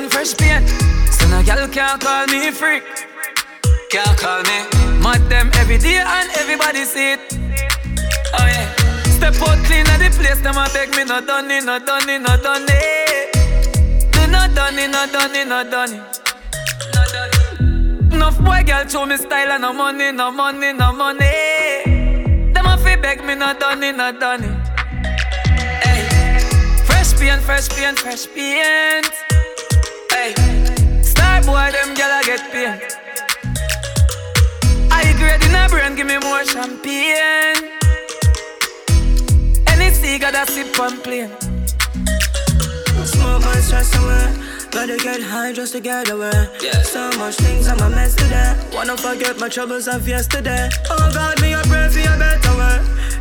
[0.00, 0.66] Than fresh paint.
[1.12, 2.82] So no girl can't call me freak.
[3.90, 4.64] Can't call me.
[5.02, 7.20] Mad them every day and everybody see it.
[8.32, 8.72] Oh yeah.
[9.16, 12.08] Step out clean at the place, them a beg me no done it, no done
[12.08, 13.32] it, no done it.
[14.12, 16.02] Do not done it, no done it, no done it.
[18.14, 22.54] Enough boy girl show me style and no money, no money, no money.
[22.54, 24.68] Them a fi beg me no done it, no done it.
[25.84, 26.40] Hey,
[26.86, 29.29] fresh paint, fresh paint, fresh paint.
[30.20, 30.34] Hey,
[31.02, 32.82] star boy them gyal a get paint.
[34.92, 37.56] I grade in a brain, give me more champagne.
[39.66, 41.32] Any cigar that sip on plane.
[43.06, 44.26] Smoke my stress away.
[44.70, 46.48] Gotta get high just to get away.
[46.60, 46.82] Yeah.
[46.82, 48.54] So much things on my mess today.
[48.74, 50.68] Wanna forget my troubles of yesterday.
[50.90, 52.76] Oh God, me a pray for a better way.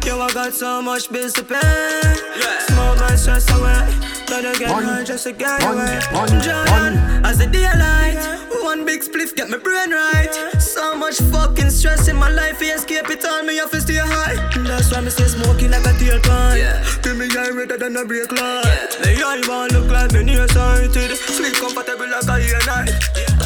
[0.05, 1.61] Yo, I got so much bills to pay.
[1.63, 2.59] Yeah.
[2.67, 4.18] Smoke my stress away.
[4.29, 5.99] Gotta get One, high just get one, away.
[6.13, 8.21] one, Jordan, as the daylight.
[8.61, 10.31] One big spliff get my brain right.
[10.61, 12.59] So much fucking stress in my life.
[12.59, 13.41] We escape it all.
[13.43, 14.35] Me have to stay high.
[14.67, 16.57] That's why me stay smoking like a tailpipe.
[16.57, 16.77] Yeah.
[17.01, 18.97] Give me eye redder than a brake light.
[19.03, 21.17] Me eye want look like me nearsighted.
[21.17, 22.93] Sleep comfortable like a year night.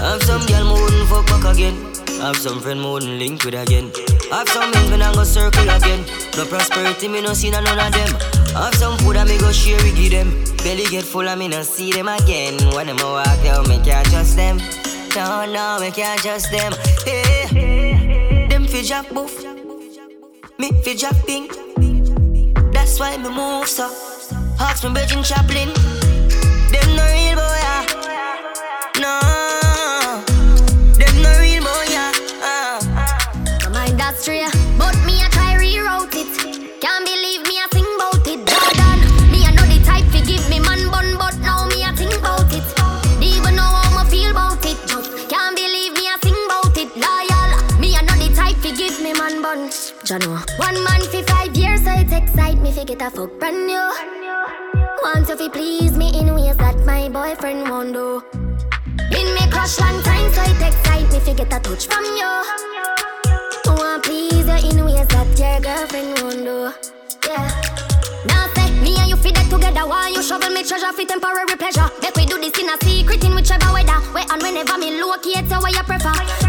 [0.03, 1.75] Have some girl me wouldn't fuck back again.
[2.19, 3.91] I have some friend me wouldn't link with again.
[4.31, 6.03] Have some men me not go circle again.
[6.35, 8.32] No prosperity me no see none of them.
[8.53, 10.29] Have some food that me go share with give them.
[10.63, 12.55] Belly get full and me no see them again.
[12.75, 14.57] When them a walk out, me can't trust them.
[15.15, 16.71] No, no, me can't trust them.
[17.05, 19.43] Hey, them fi jack boof.
[20.59, 21.51] Me fi jack pink.
[22.73, 23.89] That's why me move so.
[24.57, 25.69] Hawks from Virgin Chaplin.
[26.71, 27.32] Them no real
[52.63, 53.91] me to get a fuck brand new.
[55.03, 58.23] Want to fi please me in ways that my boyfriend won't do.
[59.11, 62.31] Been me crush long time, so it excite me to get a touch from you.
[63.67, 66.71] Want please you in ways that your girlfriend won't do.
[67.27, 67.51] Yeah.
[68.25, 69.85] Now say me and you fit that together.
[69.85, 71.89] Why you shovel me treasure for temporary pleasure?
[72.01, 73.99] Make we do this in a secret in whichever weather.
[74.15, 76.42] Where and whenever me locate you, where you prefer.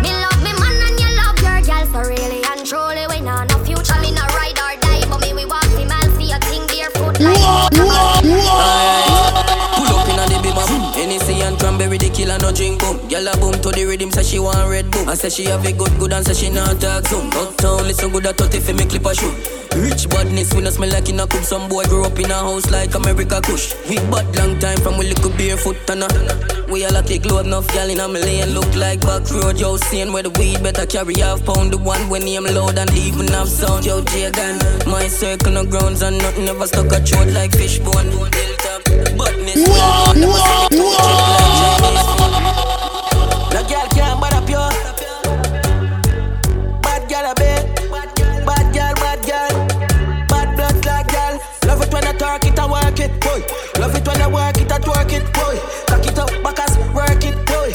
[12.23, 12.99] The no drink boom.
[13.11, 15.09] Gyal a boom to the rhythm, say she want red boom.
[15.09, 17.27] I say she have a good good and say she not talk soon.
[17.35, 19.35] Uptown listen good at 30 for me clip a shoot.
[19.75, 21.43] Rich badness, we no smell like in a coop.
[21.43, 23.75] Some boy grow up in a house like America Kush.
[23.89, 26.09] We bad long time from we little barefoot and a.
[26.71, 28.55] We all a take load enough gyal in a lane.
[28.55, 31.73] Look like back road, yo, seeing where the weed better carry half pound.
[31.73, 33.85] The one when name loud and even have sound.
[33.85, 38.13] Yo, Jagan, my circle no grounds and nothing ever stuck a throat like fishbone.
[39.45, 42.33] Badness, well, never see the two check like Chinese food.
[43.53, 44.63] No girl can't bad up yo.
[46.81, 47.63] Bad girl a bit.
[47.91, 49.53] Bad girl, bad girl.
[50.29, 51.41] Bad blood like girl.
[51.67, 53.41] Love it when I talk it and work it, boy.
[53.81, 55.57] Love it when I work it and twerk it, boy.
[55.87, 57.73] Cock it up, backers, work it, boy.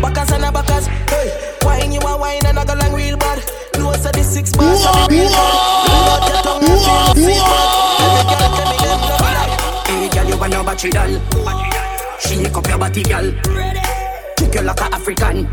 [0.00, 1.56] Backers and a backers, hey.
[1.62, 3.42] Wine you a wine and I go long real bad.
[3.72, 5.54] Close to the six bars, so the real bad.
[5.86, 7.68] Blow your tongue and feel the bad.
[8.02, 8.81] Every girl tell me
[10.80, 12.18] girl, you battery doll?
[12.18, 13.32] Shake up your body, girl.
[14.36, 15.46] Kick you like a African.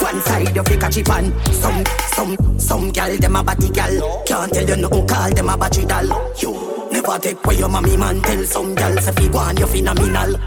[0.00, 1.52] One side you fake a chip on.
[1.52, 4.22] Some, some, some girl them a body girl.
[4.26, 6.34] Can't tell you nothing, call them a battery doll.
[6.38, 8.20] You never take away your mommy man.
[8.22, 10.38] Tell some girls if you want you phenomenal.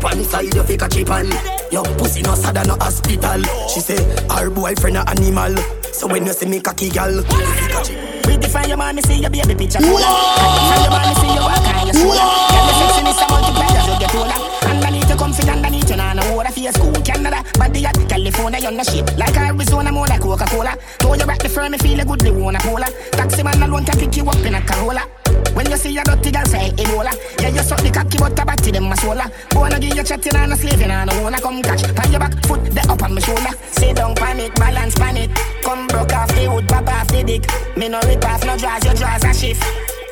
[0.00, 1.26] One side you fake a chip on.
[1.70, 3.42] Your pussy no sad no hospital.
[3.68, 5.56] She say her boyfriend a animal.
[5.92, 9.02] So when you see me cocky girl, you fake a We define your man, me
[9.02, 10.02] see your baby picture full of.
[10.02, 12.26] Define your man, me see your walk and your shoulder.
[12.50, 14.38] Get the sexiness a multiply as you get older.
[14.68, 16.92] Underneath you comfy, underneath you nah no water for your school.
[17.02, 19.06] Canada, body at California, you're no shit.
[19.16, 20.76] Like Arizona, more like Coca-Cola.
[20.98, 22.88] Throw you back the firm, me feel a good, they wanna polar.
[23.12, 25.19] Taxi man alone can pick you up in a Corolla.
[25.60, 28.46] When you see a dirty girl say Ebola Yeah, you suck the cocky but a
[28.46, 31.62] batty them a sola Wanna give you chatting and a slaving and I wanna come
[31.62, 31.82] catch.
[31.94, 33.52] Pan your back, foot the up on my shoulder.
[33.70, 35.28] Sit down pan it, balance panic.
[35.62, 37.44] Come broke off the wood, pop off the dick.
[37.76, 39.62] Me no rip off, no draws, your draws a shift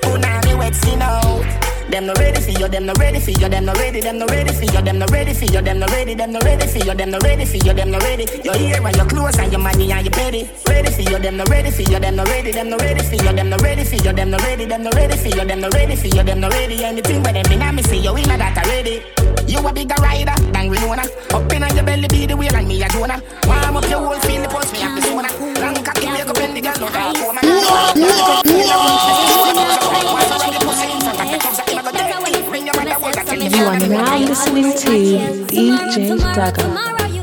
[0.02, 3.64] Punani wet skin out them no ready for you, them no ready for you, them
[3.64, 6.14] no ready, them no ready for you, them no ready for you, them no ready,
[6.14, 8.26] them no ready for you, them no ready for you, them no ready.
[8.44, 10.50] Your ear and your clothes and your money and your petty.
[10.68, 13.14] Ready for you, them no ready for you, them no ready, them no ready for
[13.16, 15.60] you, them no ready for you, them no ready, them no ready for you, them
[15.60, 16.84] no ready for you, them no ready.
[16.84, 19.02] Anything but them in me see you in that already.
[19.46, 21.04] You a bigger rider than Rihanna.
[21.32, 23.22] Up in your belly be the wheel and me a Jonah.
[23.46, 25.60] Warm up your whole the pulse me have to sooner.
[25.60, 27.44] Long cocky wake up in the girl no talk woman.
[27.44, 29.27] You
[33.66, 34.90] are now listening to
[35.50, 37.17] DJ Daggah.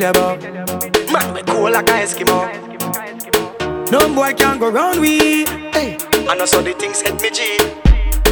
[0.00, 2.48] Tell you about man we cool like a Eskimo.
[3.90, 5.44] No boy can go round we.
[5.74, 5.98] Hey,
[6.28, 7.58] I know so the things hit me G.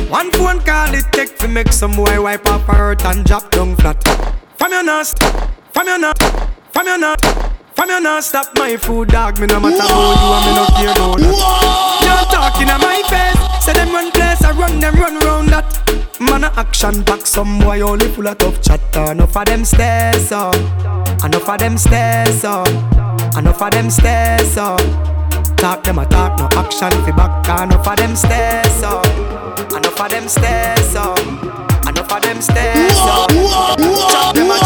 [0.09, 3.76] One phone call it take to make some boy wipe up hurt and drop down
[3.76, 4.03] flat.
[4.56, 5.23] From your nest,
[5.73, 6.19] from your nut,
[6.73, 7.20] from your nut.
[7.79, 9.38] From you not stop my food, dog.
[9.38, 11.21] Me no matter about you, and me no care about
[16.59, 19.13] action pack, some boy only full of tough chatter.
[19.13, 20.57] Enough of them stairs up,
[21.25, 22.69] enough of them stairs up,
[23.39, 24.81] enough of them stairs up.
[25.57, 27.47] Talk them a talk, no action fi back.
[27.63, 29.07] Enough of them stairs up,
[29.71, 31.19] enough of them stairs up,
[31.87, 33.31] enough of them stairs up.
[34.11, 34.59] Chat them a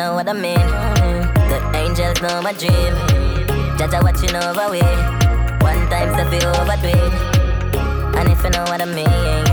[0.00, 0.66] know what I mean,
[1.50, 2.94] the angels know my dream.
[3.76, 4.80] Jaja watching over we.
[5.60, 6.96] One time to feel overdo.
[8.16, 9.44] And if you know what I mean,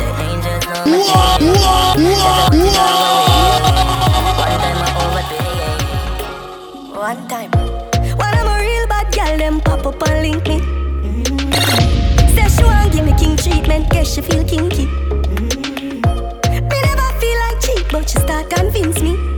[0.00, 1.56] the angels know my dream.
[2.20, 3.56] Jaja watching over we.
[4.42, 5.40] One time I overdo
[7.08, 7.50] One time.
[8.18, 10.58] When I'm a real bad girl, them pop up and link me.
[11.06, 11.40] Mm-hmm.
[12.34, 14.84] Say she want give me king treatment, guess she feel kinky.
[14.84, 16.00] Mm-hmm.
[16.68, 19.35] Me never feel like cheap, but she start convince me.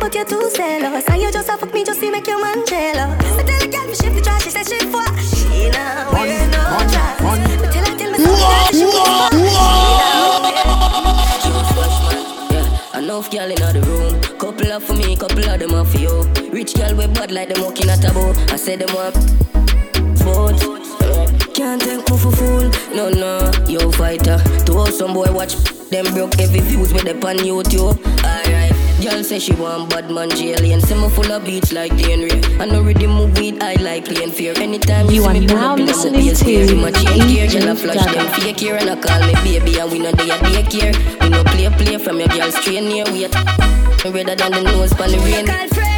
[0.00, 1.06] But you're too zealous.
[1.08, 3.38] And you just a fuck me just to make your man jealous.
[3.38, 5.04] I tell a girl me shift the trash, she say she for.
[5.20, 7.20] She now wear no dress.
[7.60, 9.10] Me tell her tell me something, she for.
[12.98, 16.22] Enough girl in the room, couple of for me, couple of them are for you.
[16.50, 18.32] Rich girl with bad like them walking at a bow.
[18.52, 19.14] I said them up,
[20.24, 20.60] vote.
[21.54, 24.38] Can't take me for fool, no no, yo fighter.
[24.64, 25.54] To all some boy watch
[25.90, 27.98] them broke every views with the pan YouTube.
[28.24, 28.89] Alright.
[29.00, 30.80] Girl say she want bad man alien.
[30.82, 32.60] Say me full of beats like DNA.
[32.60, 34.52] I know ready move weed, I like playing fear.
[34.58, 38.96] Anytime you, you are now listening to DJ Girl flash them fake here and I
[39.00, 40.94] call me baby and we know they are daycare.
[41.22, 43.34] We no play play from your girl straight near wait.
[44.04, 45.89] Redder than the nose pan the rain.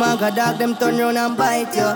[0.00, 1.92] Maga dog, them turn round and bite you.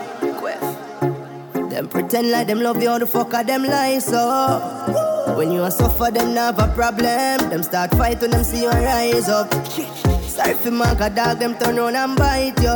[1.70, 4.20] Them pretend like them love you, how the fuck are them lie so?
[5.36, 7.48] When you are suffer, them have a problem.
[7.50, 9.50] Them start fight when them see you rise up.
[10.44, 12.68] Sorry for my god dog, them turn around and bite you.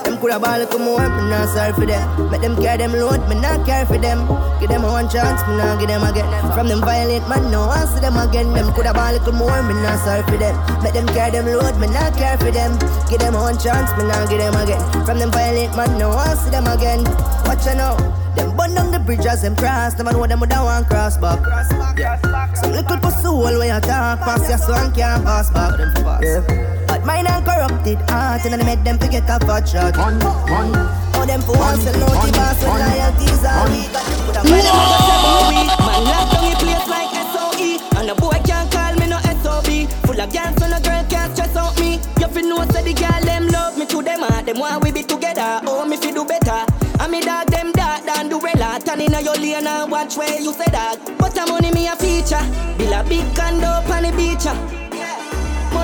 [0.00, 2.08] Them coulda ball little more, me not sorry for them.
[2.32, 4.24] Make them carry them load, me not care for them.
[4.58, 6.24] Give them one chance, me not give them again.
[6.56, 8.54] From them violent man, no I see them again.
[8.54, 10.56] Them coulda ball little more, me not sorry for them.
[10.82, 12.80] Make them carry them load, me not care for them.
[13.12, 14.80] Give them one chance, me not give them again.
[15.04, 17.04] From them violent man, no I see them again.
[17.44, 18.00] Watch you now.
[18.40, 19.92] Them burn down the bridge as them cross.
[19.92, 21.44] Them know what them would want cross back.
[21.92, 22.16] Yeah.
[22.56, 25.76] Some little pussy hole where you talk pass your son can't pass back.
[26.24, 26.71] Yeah.
[26.92, 29.96] But mine and corrupted heart and I made them forget a fat shot.
[29.96, 30.76] One, one.
[31.16, 33.88] Oh, them for once and naughty boss with loyalties are weak.
[33.88, 35.60] But them could have made them we.
[35.72, 37.80] Man down a place like SOE.
[37.96, 39.88] And a boy can't call me no SOB.
[40.04, 41.96] Full of girls so no girl can't stress out me.
[42.20, 44.44] You fi know say the girl them love me to them heart.
[44.44, 45.64] Them want we be together.
[45.64, 46.60] Oh, me fi do better.
[47.00, 48.84] And me dog them dark than do rela.
[48.84, 51.00] Turn in a your lane and watch where you say dog.
[51.16, 52.44] But I'm money me a feature.
[52.76, 54.44] Bill a big condo on the beach.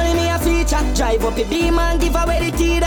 [0.09, 0.95] Money me a feature.
[0.95, 2.87] Drive up a beam and give away the teeter.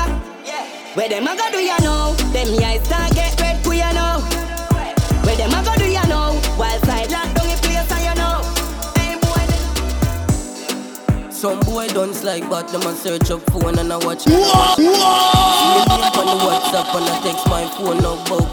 [0.94, 2.14] Where them a go do ya know?
[2.34, 4.22] Them eyes start get red for ya know.
[5.24, 6.42] Where them a go do ya know?
[6.58, 8.42] Wild side lock down a place and you know.
[8.98, 9.46] Hey boy.
[11.32, 14.50] Some boy don't like but them a search up phone and I watch me link
[16.18, 18.50] on the WhatsApp and I text my phone now bout.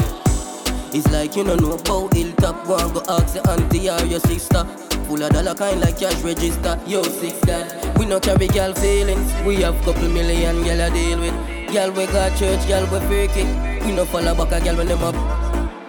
[0.94, 2.66] It's like you don't know about hilltop.
[2.66, 4.66] Go and go ask your auntie or your sister.
[5.08, 6.78] Full of dollar kind like cash register.
[6.86, 7.98] Yo, six dad.
[7.98, 9.32] We no carry girl feelings.
[9.42, 11.32] We have couple million girl I deal with.
[11.72, 13.84] Girl we got church, girl we fake it.
[13.86, 15.14] We no follow back a girl when them up.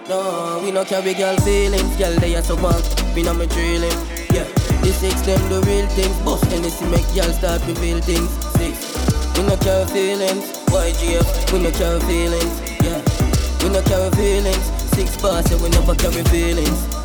[0.08, 1.96] No, we no carry girl feelings.
[1.98, 2.80] Girl they are so bad.
[3.14, 3.92] We no me drilling.
[4.32, 4.48] Yeah,
[4.80, 6.16] the six them the real things.
[6.24, 8.30] Bust Hennessy make girl start reveal things.
[8.56, 8.96] Six.
[9.36, 10.48] We no carry feelings.
[10.72, 11.52] YGF.
[11.52, 12.56] We no carry feelings.
[12.80, 13.04] Yeah.
[13.62, 14.64] We no carry feelings.
[14.96, 16.99] Six bars, so we never carry feelings.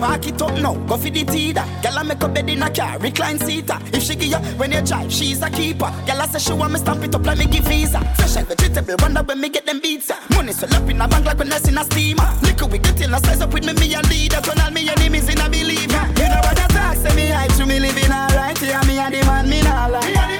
[0.00, 0.74] Park it up now.
[0.88, 1.64] Go for the teeter.
[1.82, 3.78] Girl I make a bed in a car, recline seater.
[3.92, 5.90] If she give you when you drive, she's a keeper.
[6.06, 8.00] Girl I say she want me stamp it up like me give visa.
[8.16, 10.10] Fresh and vegetable, wonder when me get them beats.
[10.34, 12.28] Money so up in a bank like when I see a steamer.
[12.42, 14.40] Liquor we get in a size up with me, me a leader.
[14.40, 16.02] Turn all me enemies in a believer.
[16.20, 18.60] You know what I talk, say me hype to me living alright.
[18.62, 20.39] Yeah, me a the man, me nah lie.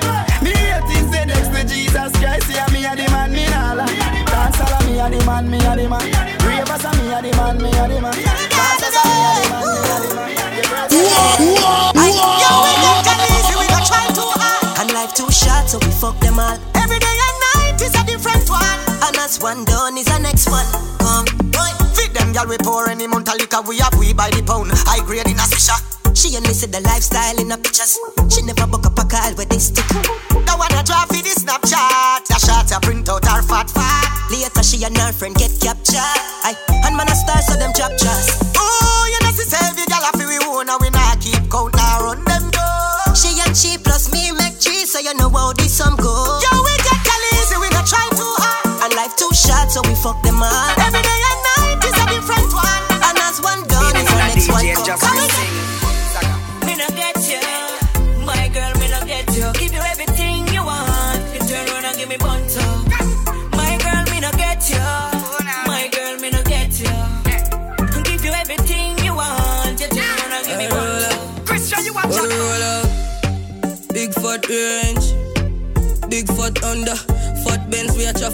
[1.91, 2.47] Jesus Christ.
[2.51, 3.91] Yeah, me a the man, me nah lie.
[4.31, 6.07] Dance all me a the man, me a the man.
[6.47, 8.15] Ravers a me a the man, me a the man.
[8.15, 10.87] Dancers a me a the man, me a the man.
[10.95, 14.79] Yo, we got can easy, we got try too hard.
[14.79, 16.59] And life too short, so we fuck them all.
[16.79, 18.81] Every day and night is a different one.
[19.03, 20.67] And as one done is the next one.
[21.03, 21.75] Come, boy.
[21.99, 24.71] Feed them, girl, we pour any month of liquor, we have we by the pound.
[24.87, 26.00] High grade in a swisher.
[26.15, 27.99] She only see the lifestyle in the pictures.
[28.29, 29.87] She never book up a call with this stick.
[29.89, 32.29] The one I draw for the Snapchat.
[32.29, 34.11] A shot, a print out her fat fat.
[34.31, 36.21] Later, she and her friend get captured.
[36.45, 36.55] I
[36.87, 38.43] And man, a star, so them drop trust.
[38.59, 42.03] Oh, you know, she say, I feel we own, and we not keep count, now
[42.03, 43.15] run them down.
[43.15, 46.11] She and she plus me make cheese, so you know how this some go.
[46.43, 47.01] Yo, we get
[47.39, 48.83] easy, we not try too hard.
[48.83, 50.80] And life too short, so we fuck them all.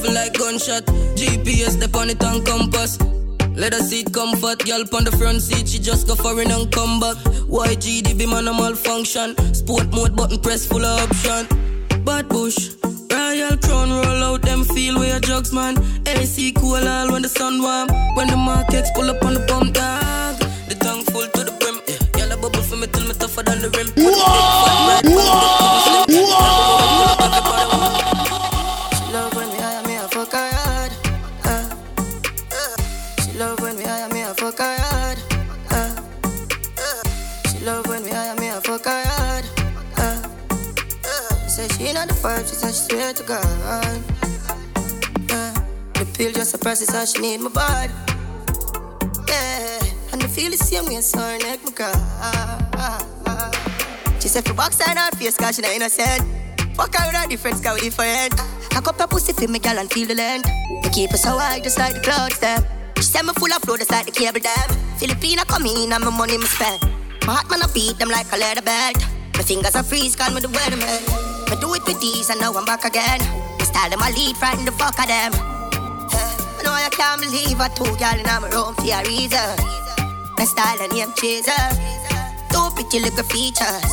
[0.06, 0.84] Travel like gunshot.
[1.16, 2.98] GPS, step on it and compass.
[3.54, 7.00] Let her seat comfort, girl on the front seat, she just go foreign and come
[7.00, 7.16] back.
[7.48, 9.34] YG, the be man a malfunction.
[9.54, 12.04] Sport mode button press full of option.
[12.04, 12.74] Bad bush,
[13.10, 15.76] Royal Crown roll out them feel where jugs man.
[16.06, 17.88] AC cool all when the sun warm.
[18.14, 20.36] When the markets pull up on the pump dog.
[20.68, 21.80] The tongue full to the brim.
[22.16, 23.86] Yeah, a bubble for me till me tougher than the rim.
[23.86, 24.04] Put
[25.04, 25.65] the
[46.78, 47.92] just how she need my body.
[49.28, 51.92] Yeah, and the feel the same way, so her neck my cry.
[54.20, 56.22] She said for box her not face, cause she not innocent.
[56.74, 58.34] Fuck her with a different sky different.
[58.74, 60.48] I cup her pussy for me, girl, and feel the length.
[60.82, 62.62] Me keep her so high, just like the clouds, them.
[62.96, 64.68] She said me full of flow, just like the cable dam.
[64.98, 66.82] Filipina come in and my money me spend.
[67.26, 68.98] My heart man I beat them like a leather belt.
[69.34, 71.00] My fingers are freeze, call me the weatherman.
[71.50, 73.20] I do it with these and now I'm back again.
[73.58, 75.55] My style them I lead, frighten the fuck of them.
[76.66, 79.38] I know I can't believe I two y'all in my room for a reason.
[80.36, 81.54] My style and name chaser.
[82.50, 83.92] Two pretty little features.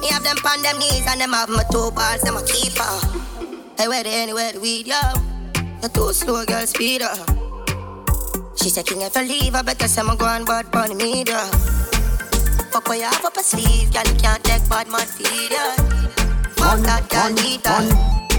[0.00, 2.88] Me have them on them knees and them have my two balls, them a keeper.
[3.76, 4.96] Hey, where they anywhere the weed, yo?
[5.82, 7.28] The too slow, girl, speed up.
[8.56, 11.44] She said, King, if I leave, I better say I'm going bad bunny media.
[12.72, 15.76] Fuck what you have up a sleeve, girl, you can't take bad man feed ya.
[16.56, 18.29] Fuck that, girl, eat that.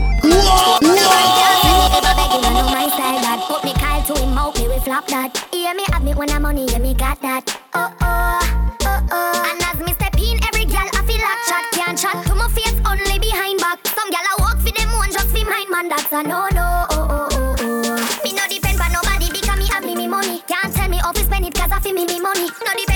[4.91, 7.45] Flop that Hear me have me when I'm money, yeah me got that.
[7.73, 11.97] Oh oh, oh oh And as me step every girl I feel like chat Can't
[11.97, 12.25] chat.
[12.27, 15.45] To my face, only behind back Some girl I walk for them one, just for
[15.47, 19.31] mine man That's a no no, oh oh oh oh Me no depend on nobody
[19.31, 20.43] because me have me me money.
[20.47, 22.47] Can't tell me how to spend it cause I feel me me money.
[22.51, 22.90] No depend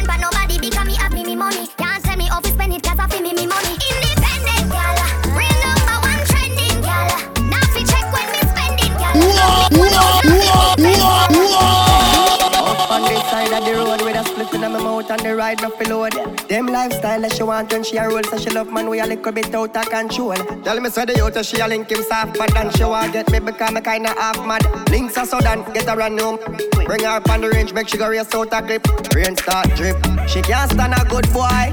[13.55, 16.13] of the road with a split in my mouth and the ride up load.
[16.49, 19.05] Them lifestyle that she want when she a roll, so she love man we a
[19.05, 20.35] little bit out of control.
[20.63, 23.31] Tell me say the youth she a link him soft, but then she want get
[23.31, 24.63] me because me kinda half mad.
[24.89, 26.37] Links are sudden, get her run home.
[26.85, 28.85] Bring her up on the range, make she go race out a clip.
[29.13, 31.71] Rain start drip, she can't stand a good boy.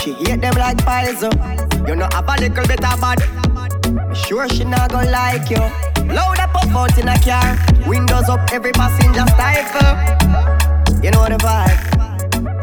[0.00, 1.32] She hate them like poison.
[1.34, 1.86] Oh.
[1.86, 4.16] You know have a little bit of bad.
[4.16, 5.62] Sure she not gonna like you.
[6.12, 7.56] Load up up out in a car.
[7.86, 10.57] Windows up, every passenger stifle.
[11.00, 11.80] You know the vibe.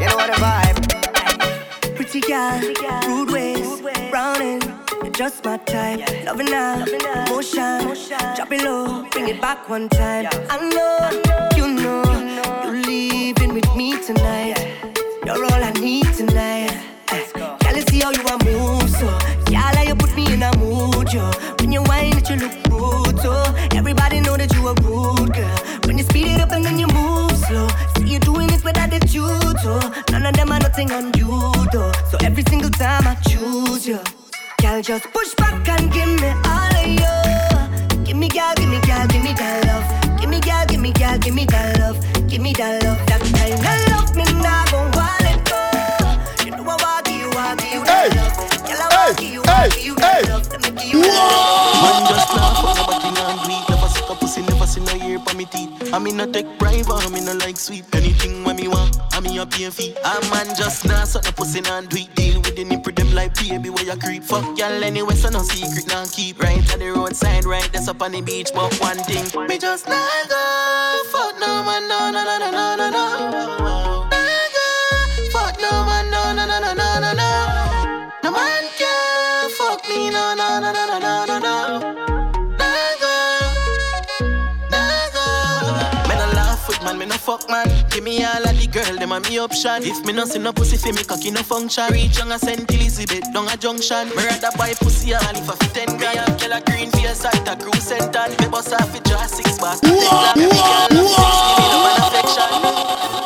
[0.00, 1.96] You know the vibe.
[1.96, 2.60] Pretty girl,
[3.08, 4.60] rude ways, browning.
[5.02, 6.00] You're just my type.
[6.26, 6.84] Loving now,
[7.30, 7.94] motion.
[8.36, 10.28] Drop it low, bring it back one time.
[10.50, 12.04] I know, you know,
[12.64, 14.58] you're leaving with me tonight.
[15.24, 16.55] You're all I need tonight.
[30.76, 31.30] Nothing on you,
[31.72, 31.90] though.
[32.10, 33.98] So every single time I choose you.
[34.60, 38.04] Girl, just push back and give me all of you.
[38.04, 40.20] Give me, girl, give me, girl, give me that love.
[40.20, 42.28] Give me, girl, give me, girl, give me that love.
[42.28, 42.85] Give me that love,
[55.96, 57.86] I mean no take bribe, I mean no like sweet.
[57.94, 59.96] Anything when me want, I mean a pay fee.
[60.04, 62.14] A man just nah suck no pussy non do it.
[62.14, 64.22] Deal with the nipple them like baby where you creep.
[64.22, 66.38] Fuck y'all anyway, so no secret nah keep.
[66.38, 68.50] Right at the roadside, right that's up on the beach.
[68.54, 71.02] But one thing, me just nah go.
[71.12, 72.90] Fuck no man, no no no no no no
[87.06, 87.66] me no fuck man.
[87.90, 89.82] Give me all of the girl, them a me option.
[89.82, 91.92] If me no see no pussy, fi me cocky no function.
[91.92, 94.08] Reach young a Saint Elizabeth down a junction.
[94.10, 96.18] Me rather buy pussy all if I fit ten grand.
[96.18, 98.26] Me kill a green face at a cruise center.
[98.40, 99.80] Me bust off it draw six bars.
[99.80, 102.50] Take love, every girl love sex, give me love and affection.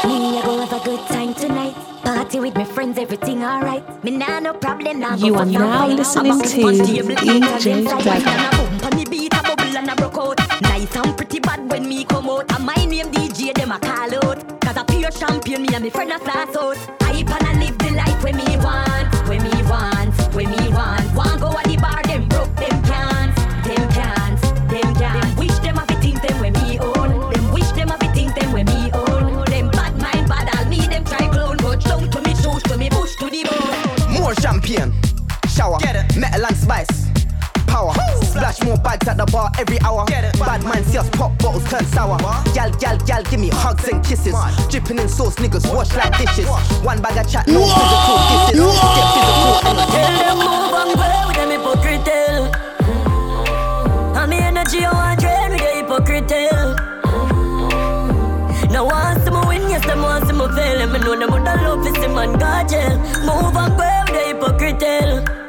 [0.09, 1.75] Me a go have a good time tonight.
[2.05, 3.85] Party with my friends, everything alright.
[4.05, 5.16] Me nah no problem now.
[5.16, 8.80] You are now listening to DJ Daggah.
[13.01, 13.13] Out.
[13.13, 14.61] Name DJ, them a call out.
[14.61, 16.77] Cause a pure champion, me and me friend a class out.
[17.03, 21.15] Hype and I live the life when me want, when me want, when me want.
[21.15, 23.35] Want go at the bar, them broke, them can't,
[23.65, 25.23] them can't, them can't.
[25.23, 27.33] Them wish them have it think them when me own.
[27.33, 29.45] Them wish them have it think them when me own.
[29.47, 31.57] Them bad mind, bad, I'll need them try clone.
[31.59, 34.21] But show to me, show to me, push to the bone.
[34.21, 34.93] More champagne,
[35.49, 35.79] shower,
[36.17, 36.91] metal and spice, power.
[36.91, 37.00] Splash more
[38.90, 40.05] bags at the bar every hour.
[40.07, 42.18] Bad man see us pop bottles turn sour.
[42.55, 44.35] Gal, gal, gal, give me hugs and kisses.
[44.68, 46.48] Dripping in sauce, niggas wash like dishes.
[46.83, 48.59] One bag of chat, no physical kisses.
[48.96, 52.42] Get physical and Tell them move and play with them hypocrite tell.
[54.18, 56.68] And me energy I want drain with the hypocrite tell.
[58.70, 60.81] Now want see me win, yes them want see me fail.
[60.83, 62.98] And me know them woulda love to see man go jail.
[63.22, 65.39] Move and play with the hypocrite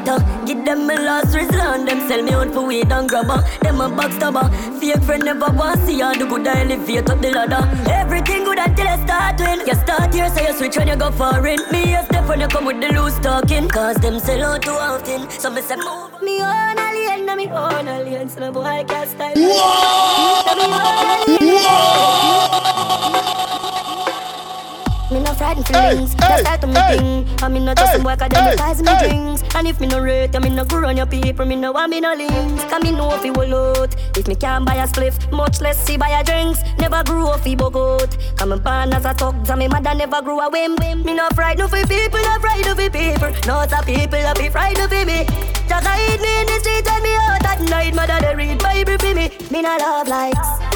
[0.00, 0.18] tell.
[0.18, 1.86] Cause it no matter Give them my last resort.
[1.86, 3.42] Them sell me out for weed and grabber.
[3.62, 4.50] Them a backstabber.
[4.80, 7.90] Fake friend never want see all the good I elevate up the ladder.
[7.90, 9.66] Everything good until I start win.
[9.66, 11.58] You start here, so you switch when you go foreign.
[11.70, 13.68] Me a step when you come with the loose talking.
[13.68, 15.28] Cause them sell out too often.
[15.30, 16.22] So me say move.
[16.22, 18.28] Me on alien, na me on alien.
[18.28, 19.34] So no boy I can't style.
[19.34, 20.46] Whoa!
[21.38, 22.35] Whoa!
[25.36, 27.28] Frightened feelings, hey, just start to me thing.
[27.42, 29.08] I mean not just some work, I democratize me hey.
[29.08, 29.42] drinks.
[29.54, 31.90] And if me no rate, I mean no go on your people, me no want
[31.90, 32.64] me no links.
[32.64, 33.94] Cause me know if you will out.
[34.16, 36.60] If me can't buy a spliff, much less see buy a drinks.
[36.78, 38.16] Never grew up fi bogot.
[38.36, 40.74] Come and born as a thug, and me mother never grew a whim.
[41.04, 43.32] Me no frightened for people, no frightened for people.
[43.46, 45.24] Not a people, I be frightened for me.
[45.68, 47.94] Just hide me in the street and me out at night.
[47.94, 49.30] Mother they read Bible for me.
[49.50, 50.75] Me no love likes.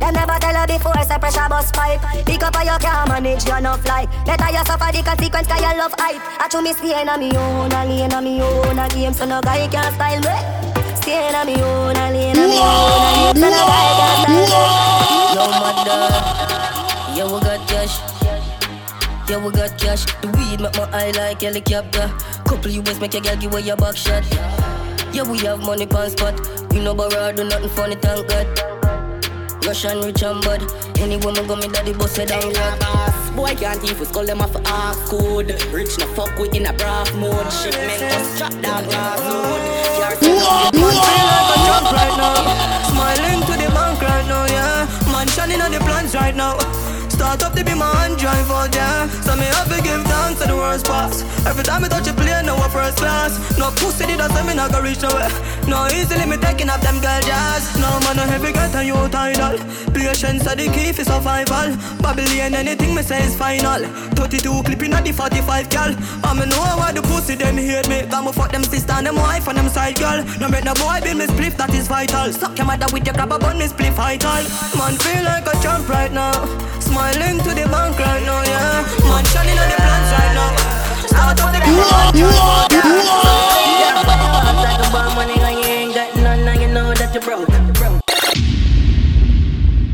[0.00, 2.00] Them never tell her before, say pressure bus pipe.
[2.26, 4.08] Pick up how you can manage your enough life.
[4.24, 6.20] Better you suffer the consequence cause you love hype.
[6.40, 9.24] I chew me staying on me own, a lane on me own, a game so
[9.24, 10.36] no guy can style me.
[11.00, 14.14] Staying on me own, a lane on me own, a game so no guy can
[14.20, 14.86] style me.
[15.34, 16.02] Yo mother,
[17.16, 17.96] yeah we got cash.
[19.28, 20.04] Yeah we got cash.
[20.20, 22.12] The weed make my eye like helicopter.
[22.44, 24.22] Couple US make your girl give away your back shot.
[25.12, 26.38] Yeah we have money pan spot.
[26.70, 28.75] We no borrow do nothing funny thank God.
[29.66, 30.62] Russian rich and bad.
[31.00, 33.30] Any woman go me daddy boss down like ass.
[33.30, 35.50] Boy can't even skull them off ass code.
[35.72, 37.52] Rich no fuck with in a braff mode.
[37.52, 39.60] Shipment just drop down glass mode.
[40.72, 42.46] Man feel like a jump right now.
[42.90, 45.12] Smiling to the bank right now, yeah.
[45.12, 46.56] Man shining on the plans right now.
[47.16, 49.08] Start up to be my hand drive out there.
[49.24, 51.24] So me have to give thanks to the worst pass.
[51.46, 53.40] Every time I touch a plane, now a first class.
[53.56, 55.32] No pussy did that me not go reach nowhere.
[55.64, 57.72] No easily me taking up them girl jazz.
[57.80, 59.56] No man, I heavy get a you title.
[59.96, 61.72] Patience are the key for survival.
[62.04, 63.80] Babylon, anything me say is final.
[64.12, 65.96] 32 clipping at the 45 gal.
[66.20, 68.04] I me know why the pussy them hate me.
[68.12, 70.20] Got me fuck them sister and them wife and them side girl.
[70.36, 72.28] No make no boy be me spliff, that is vital.
[72.36, 74.44] Suck your mother with your grab a bun, me spliff vital.
[74.76, 76.75] Man feel like a champ right now.
[76.86, 78.86] Smiling to the bank right now, yeah.
[79.08, 81.20] Man, shining on the plants right now.
[81.20, 81.58] Out up the.
[81.66, 83.46] Whoa, whoa, whoa.